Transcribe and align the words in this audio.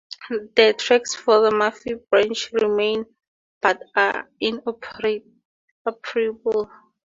The 0.55 0.73
tracks 0.79 1.13
for 1.13 1.41
the 1.41 1.51
Murphy 1.51 1.93
Branch 1.93 2.51
remain 2.53 3.05
but 3.61 3.83
are 3.95 4.27
inoperable. 4.39 6.71